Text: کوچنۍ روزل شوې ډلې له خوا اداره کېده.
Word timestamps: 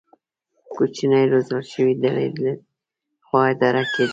کوچنۍ 0.73 1.23
روزل 1.31 1.61
شوې 1.71 1.93
ډلې 2.01 2.27
له 2.41 2.51
خوا 3.25 3.41
اداره 3.53 3.83
کېده. 3.93 4.09